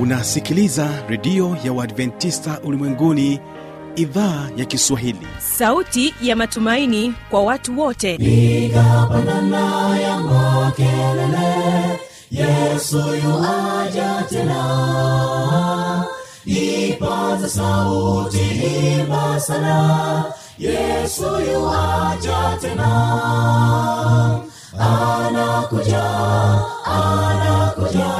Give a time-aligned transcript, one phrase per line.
[0.00, 3.40] unasikiliza redio ya uadventista ulimwenguni
[3.96, 5.26] idhaa ya kiswahili.
[5.38, 8.14] Sauti ya matumaini kwa watu wote.
[8.14, 12.00] Igapanana ya makelele
[12.30, 16.04] yesu yuaja tena.
[16.44, 18.38] Ipaza sauti
[19.00, 20.24] imba sana
[20.58, 21.22] yesu
[21.52, 22.90] yuaja tena.
[24.78, 26.04] Anakuja
[26.84, 28.19] anakuja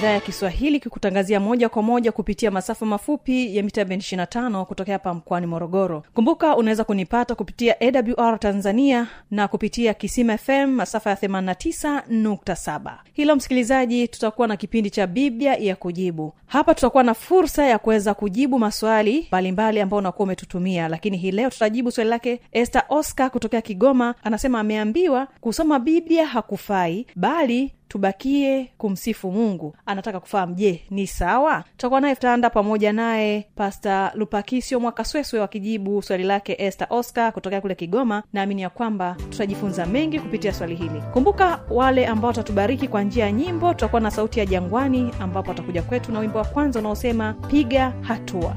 [0.00, 4.94] idhaa ya kiswahili kikutangazia moja kwa moja kupitia masafa mafupi ya mita bendi 25 kutokea
[4.94, 6.02] hapa mkoani morogoro.
[6.14, 14.08] Kumbuka unaweza kunipata kupitia awr tanzania na kupitia kisima fm masafa ya 89.7 hilo msikilizaji
[14.08, 16.32] tutakuwa na kipindi cha biblia ya kujibu.
[16.46, 21.50] Hapa tutakuwa na fursa ya kuweza kujibu maswali mbalimbali ambao unakuwa umetutumia lakini hii leo
[21.50, 24.14] tutajibu swali lake este oscar kutokea kigoma.
[24.22, 29.76] Anasema ameambiwa kusoma biblia hakufai bali tubakie kumsifu mungu.
[29.86, 31.64] Anataka kufahamu je ni sawa?
[31.70, 37.74] Tutakuwa naye tutaanda pamoja naye pasta lupakisio mwakasweswe wakijibu swali lake este oscar kutokea kule
[37.74, 38.22] kigoma.
[38.32, 41.02] Naamini ya kwamba tutajifunza mengi kupitia swali hili.
[41.12, 45.82] Kumbuka wale ambao watatubariki kwa njia ya nyimbo tutakuwa na sauti ya jangwani ambapo watakuja
[45.82, 48.56] kwetu na wimbo wa kwanza unaosema piga hatua.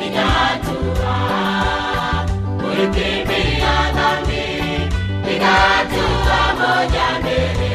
[0.00, 1.28] Piga hatua
[6.68, 7.70] moja mbele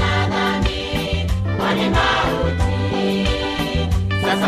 [0.00, 1.26] na dhambi
[1.58, 3.28] kwani mauti.
[4.20, 4.46] Sasa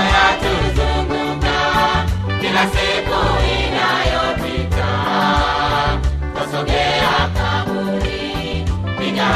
[2.40, 3.20] kila siku
[3.58, 4.88] inayopita.
[6.34, 8.64] Twasogea kaburi
[8.98, 9.26] piga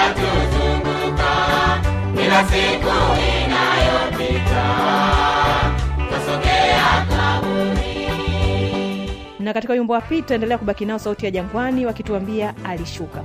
[0.00, 1.80] sasa
[2.16, 2.94] kila siku
[3.44, 4.64] inayopita
[6.08, 8.00] twasogea kaburi
[9.38, 13.22] na katika wimbo wa pili tutaendelea kubaki nao sauti ya jangwani wakituambia alishuka.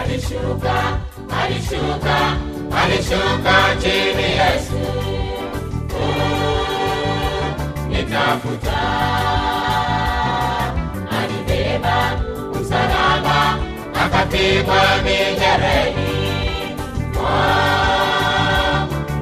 [0.00, 0.98] Alishuka
[1.42, 2.36] alishuka
[2.82, 4.80] alishuka chini yesu.
[5.94, 9.19] Oh, nitafuta
[14.30, 16.10] akapigwa mijereni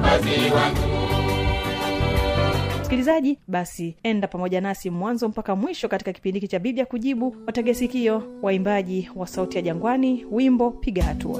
[0.03, 0.79] wazi wangu
[2.81, 8.23] msikilizaji basi enda pamoja nasi mwanzo mpaka mwisho katika kipindi hiki cha biblia kujibu wategesikio
[8.41, 11.39] waimbaji wa sauti ya jangwani wimbo piga hatua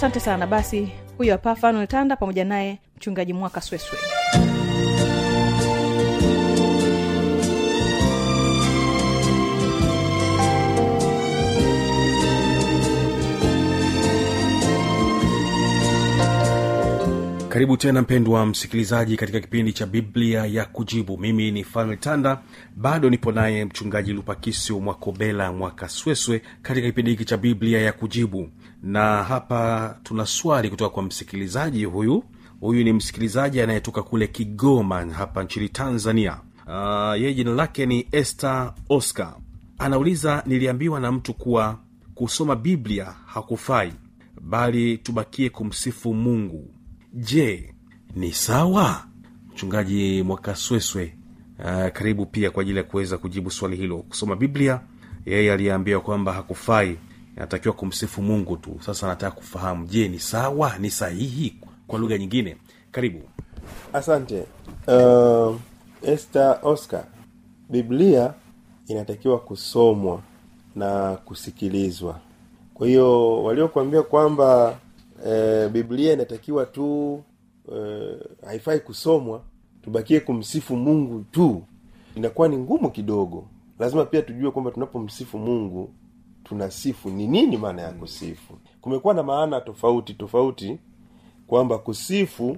[0.00, 0.46] asante sana.
[0.46, 0.88] Basi
[1.18, 3.98] huyo hapa fanuel tanda pamoja naye mchungaji mwaka sweswe.
[17.48, 21.18] Karibu tena mpendwa msikilizaji katika kipindi cha biblia ya kujibu.
[21.18, 22.40] Mimi ni fanuel tanda.
[22.76, 28.48] Bado nipo naye mchungaji lupakisio mwakobela mwakasweswe katika kipindi hiki cha biblia ya kujibu
[28.82, 32.24] na hapa tuna swali kutoka kwa msikilizaji huyu.
[32.60, 36.40] Huyu ni msikilizaji anayetoka kule kigoma hapa nchini tanzania.
[36.66, 38.48] Uh, yeye jina lake ni este
[38.88, 39.34] oscar.
[39.78, 41.78] Anauliza niliambiwa na mtu kuwa
[42.14, 43.92] kusoma biblia hakufai
[44.40, 46.74] bali tubakie kumsifu mungu.
[47.12, 47.74] Je
[48.16, 49.04] ni sawa?
[49.52, 51.14] Mchungaji mwakasweswe
[51.58, 53.98] uh, karibu pia kwa ajili ya kuweza kujibu swali hilo.
[53.98, 54.80] Kusoma biblia
[55.26, 56.96] yeye aliyeambiwa kwamba hakufai
[57.40, 58.76] anatakiwa kumsifu mungu tu.
[58.80, 61.56] Sasa nataka kufahamu je ni sawa ni sahihi?
[61.86, 62.56] Kwa lugha nyingine
[62.92, 63.20] karibu.
[63.92, 64.44] Asante.
[64.88, 65.56] Uh,
[66.02, 67.04] este oscar
[67.70, 68.34] biblia
[68.86, 70.20] inatakiwa kusomwa
[70.76, 72.20] na kusikilizwa.
[72.74, 74.78] Kwa hiyo waliokuambia kwamba
[75.26, 77.22] e, biblia inatakiwa tu
[77.76, 79.42] e, haifai kusomwa
[79.82, 81.62] tubakie kumsifu mungu tu
[82.14, 83.44] inakuwa ni ngumu kidogo.
[83.78, 85.90] Lazima pia tujue kwamba tunapomsifu mungu
[86.54, 88.58] tunasifu ni nini maana ya kusifu?
[88.80, 90.78] Kumekuwa na maana tofauti tofauti
[91.46, 92.56] kwamba kusifu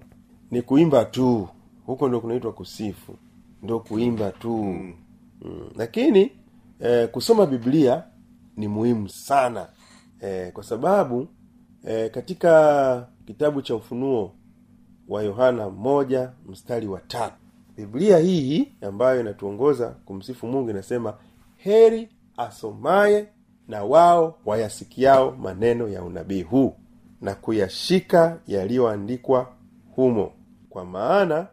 [0.50, 1.49] ni kuimba tu.
[1.87, 3.14] Huko ndo kunaitwa kusifu
[3.62, 4.56] ndo kuimba tu.
[4.64, 4.94] Mm.
[5.42, 5.68] Mm.
[5.76, 6.32] lakini
[6.80, 8.04] eh, kusoma biblia
[8.56, 9.66] ni muhimu sana.
[10.20, 11.28] Eh, kwa sababu
[11.87, 14.32] eh, katika kitabu cha ufunuo
[15.08, 17.34] wa yohana moja mstari wa tatu
[17.76, 21.14] biblia hii ambayo inatuongoza kumsifu mungu inasema
[21.56, 23.28] heri asomaye
[23.69, 26.76] na wao wayasikiao maneno ya unabii huu
[27.21, 29.52] na kuyashika yaliyoandikwa
[29.97, 30.33] humo
[30.71, 31.47] kwa maana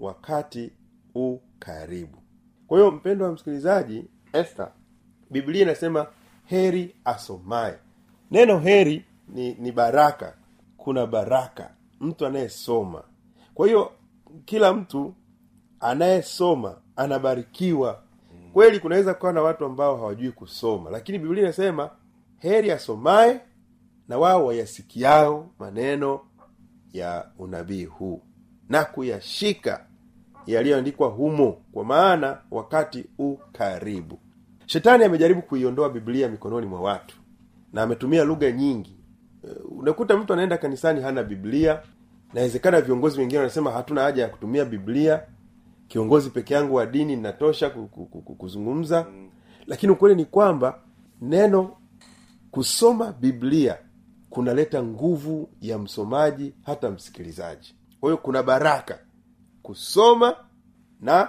[0.00, 0.70] wakati
[1.14, 2.18] u karibu.
[2.66, 4.62] Kwa hiyo mpendo wa msikilizaji este
[5.30, 6.06] biblia inasema
[6.44, 7.74] heri asomaye.
[8.30, 10.34] Neno heri ni, ni baraka.
[10.76, 11.70] Kuna baraka.
[12.00, 13.02] Mtu anayesoma.
[13.54, 13.92] Kwa hiyo
[14.44, 15.14] kila mtu
[15.80, 18.01] anayesoma anabarikiwa
[18.52, 21.90] kweli kunaweza kuwa na watu ambao hawajui kusoma lakini biblia inasema
[22.38, 23.40] heri asomaye
[24.08, 26.20] na wao wayasikiao maneno
[26.92, 28.22] ya unabii huu
[28.68, 29.86] na kuyashika
[30.46, 34.18] yaliyoandikwa humo kwa maana wakati u karibu.
[34.66, 37.16] Shetani amejaribu kuiondoa biblia mikononi mwa watu
[37.72, 38.96] na ametumia lugha nyingi.
[39.42, 41.82] Uh, unakuta mtu anaenda kanisani hana biblia
[42.34, 45.22] nawezekana viongozi wengine wanasema hatuna haja ya kutumia biblia
[45.92, 47.86] kiongozi peke yangu wa dini ninatosha ku-
[48.38, 49.06] kuzungumza.
[49.66, 50.78] Lakini ukweli ni kwamba
[51.20, 51.76] neno
[52.50, 53.78] kusoma biblia
[54.30, 57.74] kunaleta nguvu ya msomaji hata msikilizaji.
[58.00, 58.98] Kwa hiyo kuna baraka
[59.62, 60.36] kusoma
[61.00, 61.28] na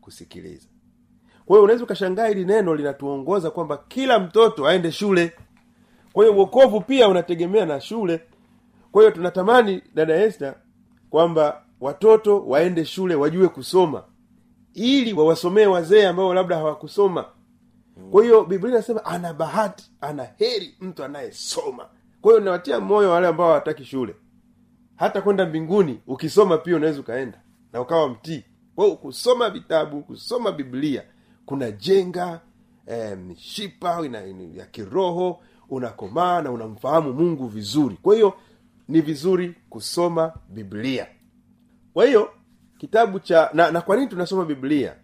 [0.00, 0.68] kusikiliza.
[1.46, 5.32] Kwa hiyo unaweza ukashangaa hili neno linatuongoza kwamba kila mtoto aende shule.
[6.12, 8.20] Kwa hiyo uokovu pia unategemea na shule.
[8.92, 10.52] Kwa hiyo tunatamani dada este
[11.10, 14.04] kwamba watoto waende shule wajue kusoma
[14.74, 17.24] ili wawasomee wazee ambao labda hawakusoma.
[18.10, 21.86] Kwa hiyo biblia inasema ana bahati ana heri mtu anayesoma.
[22.20, 24.14] Kwa hiyo nawatia moyo wale ambao hawataki shule.
[24.96, 27.40] Hata kwenda mbinguni ukisoma pia unaweza ukaenda
[27.72, 28.44] na ukawa mtii.
[28.76, 31.02] Kwao kusoma vitabu kusoma biblia
[31.46, 32.40] kunajenga
[32.86, 37.98] eh, mishipa ina, ina, ya kiroho unakomaa na unamfahamu mungu vizuri.
[38.02, 38.34] Kwa hiyo
[38.88, 41.06] ni vizuri kusoma biblia
[41.98, 42.30] kwa hiyo
[42.78, 44.96] kitabu cha na, na kwa nini tunasoma biblia?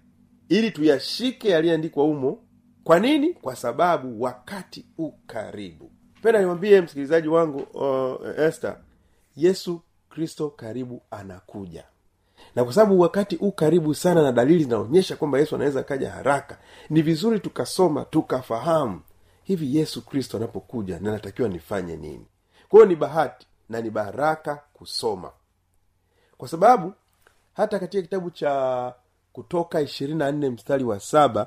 [0.48, 2.38] Ili tuyashike yaliyoandikwa humo.
[2.84, 3.34] Kwa nini?
[3.34, 5.90] Kwa sababu wakati u karibu.
[6.22, 8.72] Penda niwambie msikilizaji wangu uh, este
[9.36, 11.84] yesu kristo karibu anakuja.
[12.56, 16.58] Na kwa sababu wakati u karibu sana na dalili zinaonyesha kwamba yesu anaweza kaja haraka
[16.90, 19.00] ni vizuri tukasoma tukafahamu
[19.42, 22.26] hivi yesu kristo anapokuja na natakiwa nifanye nini.
[22.68, 25.30] Kwa hiyo ni bahati na ni baraka kusoma
[26.38, 26.92] kwa sababu
[27.54, 28.94] hata katika kitabu cha
[29.32, 31.46] kutoka ishirini na nne mstari wa saba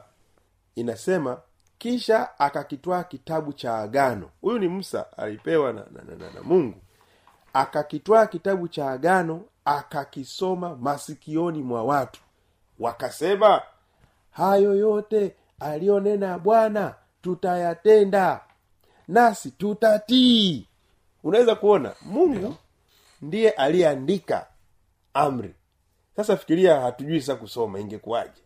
[0.76, 1.42] inasema
[1.78, 4.30] kisha akakitwaa kitabu cha agano.
[4.42, 6.78] Huyu ni musa alipewa na, na, na, na, na mungu.
[7.54, 12.22] Akakitwaa kitabu cha agano akakisoma masikioni mwa watu.
[12.80, 13.62] Wakasema
[14.32, 18.42] hayo yote aliyonena bwana tutayatenda
[19.08, 20.68] nasi tutatii.
[21.24, 22.56] Unaweza kuona mungu
[23.22, 24.48] ndiye aliyeandika
[25.18, 25.56] amri.
[26.16, 28.42] Sasa fikiria hatujui sasa kusoma ingekuwaje?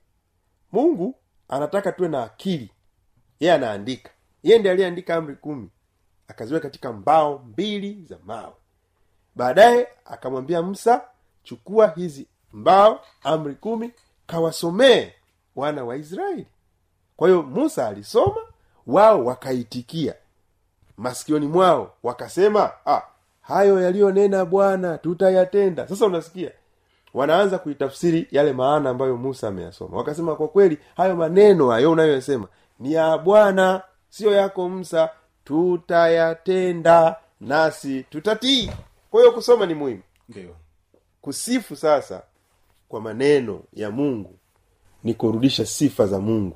[0.71, 1.15] Mungu
[1.49, 2.71] anataka tuwe na akili.
[3.39, 4.09] Yeye anaandika.
[4.43, 5.69] Yeye ndiye aliyeandika amri kumi.
[6.27, 8.53] Akaziweka katika mbao mbili za mawe.
[9.35, 11.01] Baadaye akamwambia msa
[11.43, 13.91] chukua hizi mbao amri kumi
[14.27, 15.11] kawasomee
[15.55, 16.47] wana wa israeli.
[17.17, 18.35] Kwa hiyo musa alisoma
[18.87, 20.15] wao wakaitikia.
[20.97, 23.01] Masikioni mwao wakasema ah,
[23.41, 25.87] hayo yaliyonena bwana tutayatenda.
[25.87, 26.51] Sasa unasikia
[27.13, 29.97] wanaanza kuitafsiri yale maana ambayo musa ameyasoma.
[29.97, 32.47] Wakasema kwa kweli hayo maneno hayo unayoyasema
[32.79, 35.09] ni ya bwana siyo yako msa
[35.43, 38.71] tutayatenda nasi tutatii.
[39.11, 40.01] Kwa hiyo kusoma ni muhimu.
[41.21, 42.23] Kusifu sasa
[42.89, 44.35] kwa maneno ya mungu
[45.03, 46.55] ni kurudisha sifa za mungu.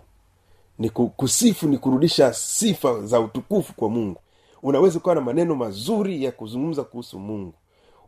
[0.79, 4.19] Ni kusifu ni kurudisha sifa za utukufu kwa mungu.
[4.63, 7.53] Unaweza ukawa na maneno mazuri ya kuzungumza kuhusu mungu.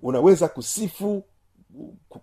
[0.01, 1.23] Unaweza kusifu ku-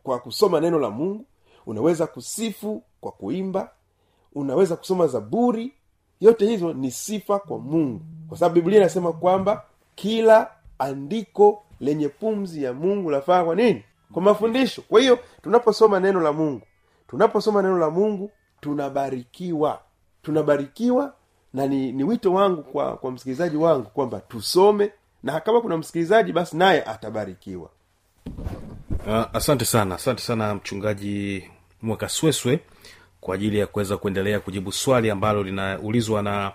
[0.02, 1.24] kwa kusoma neno la mungu
[1.66, 3.70] unaweza kusifu kwa kuimba
[4.34, 5.72] unaweza kusoma zaburi.
[6.20, 8.00] Yote hizo ni sifa kwa mungu.
[8.28, 9.62] Kwa sababu biblia inasema kwamba
[9.94, 13.84] kila andiko lenye pumzi ya mungu lafaa kwa nini?
[14.12, 14.82] Kwa mafundisho.
[14.82, 16.62] Kwa hiyo tunaposoma neno la mungu
[17.08, 18.30] tunaposoma neno la mungu
[18.60, 19.80] tunabarikiwa.
[20.22, 21.14] Tunabarikiwa
[21.54, 24.92] na ni, ni wito wangu kwa kwa msikilizaji wangu kwamba tusome
[25.22, 27.70] na kama kuna msikilizaji basi naye atabarikiwa
[28.90, 31.44] Uh, asante sana asante sana mchungaji
[31.82, 32.60] mwakasweswe
[33.20, 36.52] kwa ajili ya kuweza kuendelea kujibu swali ambalo linaulizwa na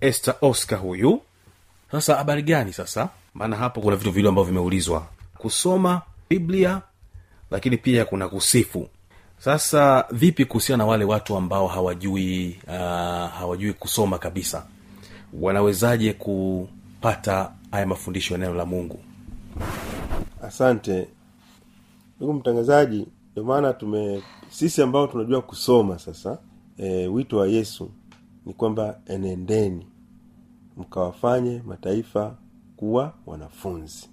[0.00, 1.20] este oscar huyu.
[1.92, 3.08] Sasa habari gani sasa?
[3.34, 5.06] Maana hapo kuna vitu vile ambavyo vimeulizwa.
[5.38, 6.82] Kusoma biblia
[7.50, 8.88] lakini pia kuna kusifu.
[9.38, 12.72] Sasa vipi kuhusiana na wale watu ambao hawajui uh,
[13.38, 14.66] hawajui kusoma kabisa?
[15.32, 19.00] Wanawezaje kupata haya mafundisho ya neno la mungu?
[20.42, 21.08] Asante
[22.20, 26.38] ndugu mtangazaji ndio maana tume sisi ambao tunajua kusoma sasa
[26.76, 27.90] e, wito wa yesu
[28.46, 29.86] ni kwamba enendeni
[30.76, 32.36] mkawafanye mataifa
[32.76, 34.10] kuwa wanafunzi.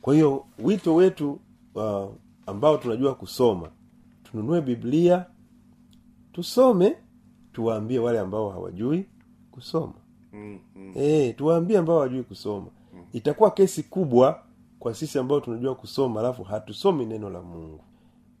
[0.00, 1.40] Kwa hiyo wito wetu
[1.74, 2.08] uh,
[2.46, 3.68] ambao tunajua kusoma
[4.24, 5.26] tununue biblia
[6.32, 6.96] tusome
[7.52, 9.06] tuwaambie wale ambao hawajui
[9.50, 9.94] kusoma.
[10.32, 10.92] Mm-hmm.
[10.94, 12.66] e, tuwaambie ambao hawajui kusoma.
[13.12, 14.42] Itakuwa kesi kubwa
[14.78, 17.80] kwa sisi ambao tunajua kusoma alafu hatusomi neno la mungu.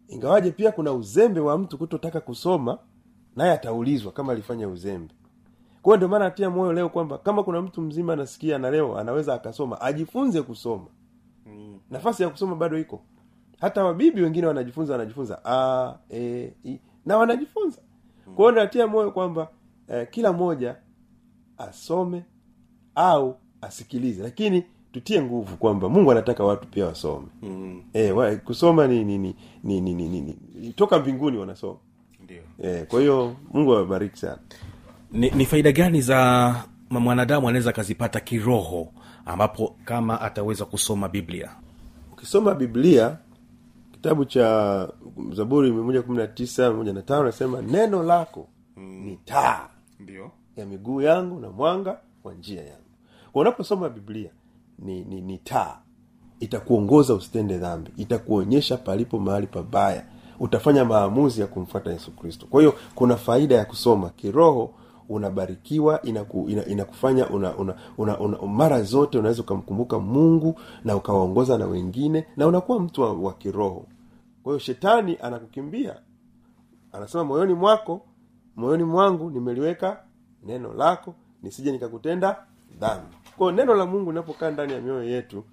[0.08, 2.78] Ingawaje pia kuna uzembe wa mtu kutotaka kusoma
[3.36, 5.14] naye ataulizwa kama alifanya uzembe.
[5.82, 9.34] Kwa ndio maana atia moyo leo kwamba kama kuna mtu mzima anasikia na leo anaweza
[9.34, 10.86] akasoma ajifunze kusoma.
[11.90, 13.02] Nafasi ya kusoma bado iko.
[13.60, 17.82] Hata wabibi wengine wanajifunza wanajifunza a e, i, na wanajifunza.
[18.36, 19.48] Kwa hiyo natia moyo kwamba
[19.88, 20.76] eh, kila mmoja
[21.58, 22.24] asome
[22.94, 24.22] au asikilize.
[24.22, 27.26] Lakini tutie nguvu kwamba mungu anataka watu pia wasome.
[27.42, 27.82] Mm.
[27.92, 30.20] e, wa, kusoma ni ni, ni, ni, ni, ni,
[30.54, 31.78] ni, toka mbinguni wanasoma.
[32.24, 32.42] Ndio.
[32.62, 34.38] E, kwa hiyo mungu awabariki sana.
[35.12, 36.54] Ni, ni faida gani za
[36.90, 38.92] mwanadamu anaweza akazipata kiroho
[39.26, 41.50] ambapo kama ataweza kusoma biblia?
[42.12, 43.16] Ukisoma biblia
[43.92, 44.88] kitabu cha
[45.32, 49.68] zaburi mia kumi na tisa moja na tano nasema neno lako ni taa
[50.00, 50.30] ndio.
[50.56, 52.82] ya miguu yangu na mwanga wa njia yangu.
[53.32, 54.30] Kwa unaposoma biblia
[54.78, 55.78] ni, ni, ni taa.
[56.40, 57.90] Itakuongoza usitende dhambi.
[57.96, 60.04] Itakuonyesha palipo mahali pabaya.
[60.40, 62.46] Utafanya maamuzi ya kumfuata yesu kristo.
[62.50, 64.10] Kwa hiyo kuna faida ya kusoma.
[64.10, 64.74] Kiroho
[65.08, 71.58] unabarikiwa inaku, ina, inakufanya una, una, una, una, mara zote unaweza ukamkumbuka mungu na ukawaongoza
[71.58, 73.86] na wengine na unakuwa mtu wa, wa kiroho.
[74.42, 75.96] Kwa hiyo shetani anakukimbia.
[76.92, 78.00] Anasema moyoni mwako
[78.56, 80.02] moyoni mwangu nimeliweka
[80.46, 82.36] neno lako nisije nikakutenda
[82.80, 85.44] dhambi kwayo neno la mungu linapokaa ndani ya mioyo yetu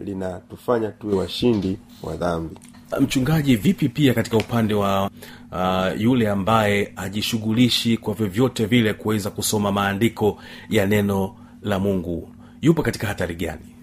[0.00, 2.56] linatufanya tuwe washindi wa dhambi.
[3.00, 5.10] Mchungaji vipi pia katika upande wa
[5.52, 10.38] uh, yule ambaye ajishughulishi kwa vyovyote vile kuweza kusoma maandiko
[10.70, 12.28] ya neno la mungu
[12.62, 13.74] yupo katika hatari gani?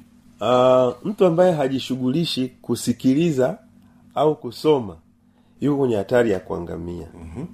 [0.42, 3.58] Uh, mtu ambaye hajishughulishi kusikiliza
[4.16, 4.96] au kusoma
[5.62, 7.08] yuko kwenye hatari ya kuangamia.
[7.22, 7.48] Mm-hmm.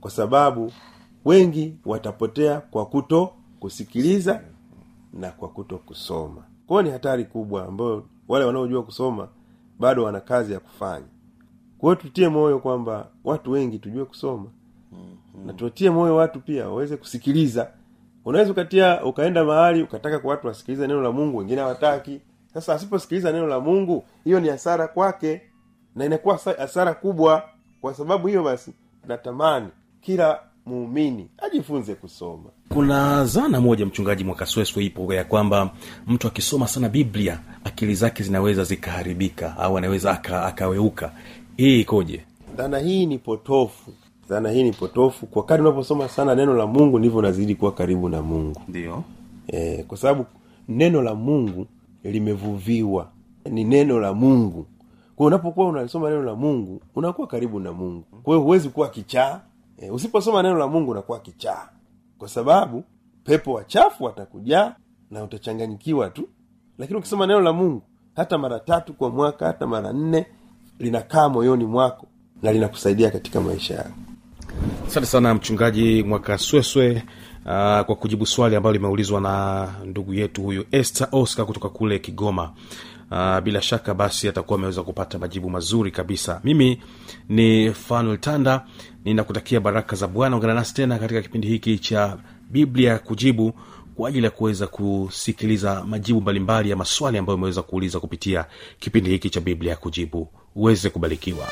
[0.00, 0.72] kwa sababu
[1.24, 4.40] wengi watapotea kwa kuto kusikiliza
[5.12, 6.42] na kwa kuto kusoma.
[6.66, 9.28] Kwayo ni hatari kubwa ambayo wale wanaojua kusoma
[9.78, 11.06] bado wana kazi ya kufanya.
[11.78, 14.46] Kwa tutie moyo kwamba watu wengi tujue kusoma.
[14.92, 15.46] Mm-hmm.
[15.46, 17.70] na tuwatie moyo watu pia waweze kusikiliza.
[18.24, 22.20] Unaweza ukatia ukaenda mahali ukataka kwa watu wasikilize neno la mungu wengine hawataki.
[22.54, 25.42] Sasa asiposikiliza neno la mungu hiyo ni hasara kwake
[25.96, 27.42] na inakuwa hasara kubwa.
[27.80, 28.74] Kwa sababu hiyo basi
[29.06, 29.68] natamani
[30.00, 32.50] kila muumini ajifunze kusoma.
[32.68, 35.70] Kuna zana moja mchungaji mwakasweswe ipo ya kwamba
[36.06, 41.12] mtu akisoma sana biblia akili zake zinaweza zikaharibika au anaweza aka, akaweuka.
[41.56, 42.20] Hii ikoje?
[42.56, 43.90] Dhana hii ni potofu.
[44.28, 45.26] Dhana hii ni potofu.
[45.26, 48.60] Kwa kadi unaposoma sana neno la mungu ndivyo unazidi kuwa karibu na mungu.
[48.68, 49.04] Ndio.
[49.46, 50.24] E, kwa sababu
[50.68, 51.66] neno la mungu
[52.04, 53.08] limevuviwa.
[53.50, 54.66] Ni neno la mungu.
[55.16, 58.04] Kwao unapokuwa unalisoma neno la mungu unakuwa karibu na mungu.
[58.22, 59.40] Kwa hiyo huwezi kuwa kichaa
[59.78, 61.68] e, usiposoma neno la mungu unakuwa kichaa.
[62.18, 62.84] Kwa sababu
[63.24, 64.74] pepo wachafu watakujaa
[65.10, 66.28] na utachanganyikiwa tu.
[66.78, 67.82] Lakini ukisoma neno la mungu
[68.16, 70.26] hata mara tatu kwa mwaka hata mara nne
[70.78, 72.06] linakaa moyoni mwako
[72.42, 73.90] na linakusaidia katika maisha yako.
[74.86, 76.92] Asante sana mchungaji mwakasweswe
[77.44, 82.52] uh, kwa kujibu swali ambalo limeulizwa na ndugu yetu huyu este oscar kutoka kule kigoma
[83.10, 86.40] uh, bila shaka basi atakuwa ameweza kupata majibu mazuri kabisa.
[86.44, 86.82] Mimi
[87.28, 88.64] ni fanuel tanda
[89.04, 90.36] ninakutakia baraka za bwana.
[90.36, 92.16] Ungana nasi tena katika kipindi hiki cha
[92.50, 93.52] biblia kujibu
[93.94, 98.44] kwa ajili ya kuweza kusikiliza majibu mbalimbali ya maswali ambayo umeweza kuuliza kupitia
[98.78, 100.28] kipindi hiki cha biblia kujibu.
[100.54, 101.46] Uweze kubarikiwa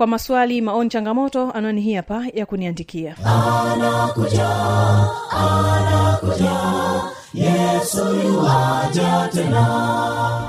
[0.00, 3.16] kwa maswali maoni changamoto anwani hii hapa ya kuniandikia.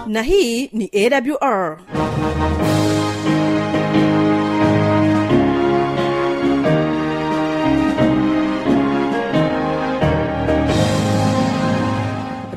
[0.08, 0.92] Na hii ni
[1.40, 1.78] awr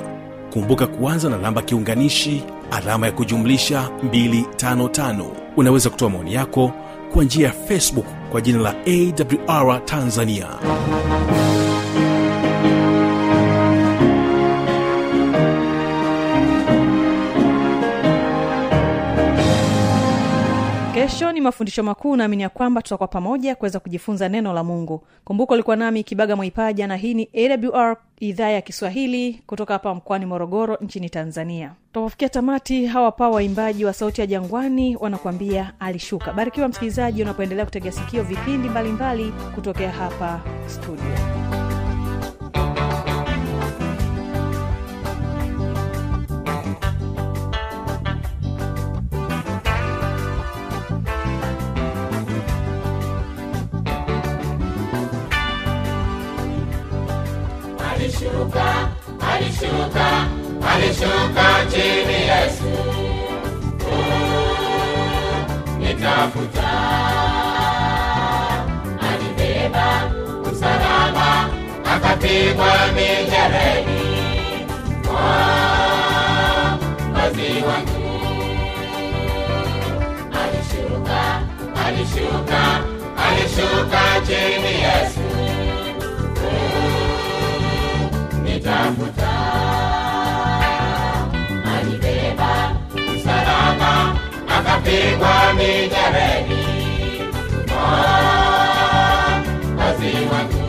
[0.54, 6.72] kumbuka kuanza na namba kiunganishi alama ya kujumlisha 255 unaweza kutoa maoni yako
[7.14, 8.76] kwa njia ya facebook kwa jina la
[9.48, 10.48] awr tanzania
[21.18, 25.04] kesho ni mafundisho makuu naamini ya kwamba tutakuwa pamoja kuweza kujifunza neno la mungu.
[25.24, 27.30] Kumbuka ulikuwa nami kibaga mwaipaja na hii ni
[27.74, 31.72] awr idhaa ya kiswahili kutoka hapa mkoani morogoro nchini tanzania.
[31.94, 36.34] Tunapofikia tamati hawa pa waimbaji wa sauti ya jangwani wanakuambia alishuka.
[36.34, 41.47] Barikiwa msikilizaji unapoendelea kutegea sikio vipindi mbalimbali kutokea hapa studio
[58.56, 58.90] alishuka
[59.34, 60.08] alishuka
[60.74, 62.72] alishuka chini yesu.
[65.80, 66.70] Nitafuta.
[69.10, 69.88] Alibeba
[70.52, 71.50] msalaba
[71.96, 74.02] akapigwa mijereni
[77.12, 78.08] mwazi wangu
[80.42, 81.42] alishuka
[81.86, 82.62] alishuka
[83.28, 85.37] alishuka chini yesu
[88.78, 89.32] nitafuta
[91.78, 92.76] alibeba
[93.16, 94.16] msalaba
[94.58, 96.66] akapigwa mijereni
[99.78, 100.68] wazi wangu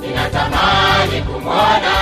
[0.00, 1.94] ninatamani kumwona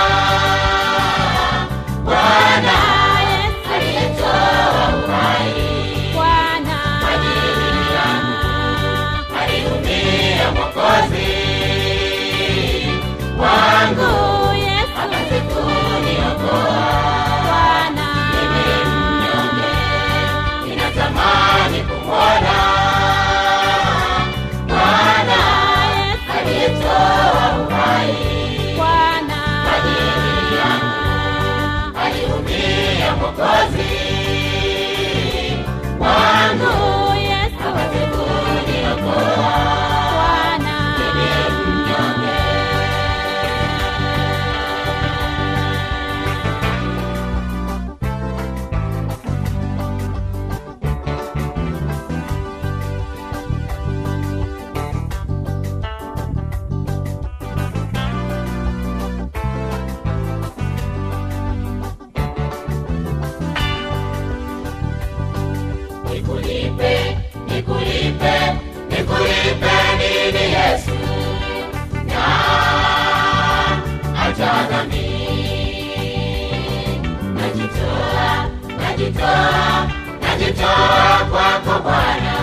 [81.69, 82.33] wako Bwana,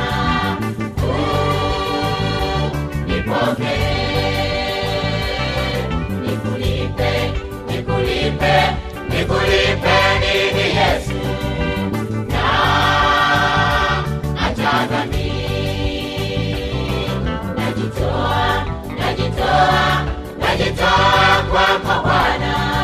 [3.07, 3.75] nipoke,
[6.23, 7.11] nikulipe,
[7.67, 8.55] nikulipe,
[9.09, 11.21] nikulipe nini Yesu,
[12.29, 12.45] na
[14.47, 15.33] acha dhambi,
[17.57, 18.67] najitoa,
[18.99, 20.07] najitoa,
[20.39, 22.76] najitoa kwako Bwana.